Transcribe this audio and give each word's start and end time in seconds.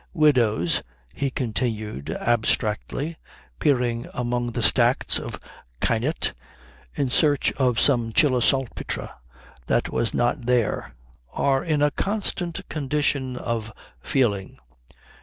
Widows," 0.15 0.81
he 1.13 1.29
continued 1.29 2.09
abstractedly, 2.09 3.17
peering 3.59 4.07
among 4.15 4.53
the 4.53 4.63
sacks 4.63 5.19
of 5.19 5.39
kainit 5.79 6.33
in 6.95 7.09
search 7.09 7.51
of 7.51 7.79
some 7.79 8.11
Chilisaltpetre 8.11 9.11
that 9.67 9.89
was 9.89 10.11
not 10.15 10.47
there, 10.47 10.95
"are 11.33 11.63
in 11.63 11.83
a 11.83 11.91
constant 11.91 12.67
condition 12.67 13.37
of 13.37 13.71
feeling." 14.01 14.57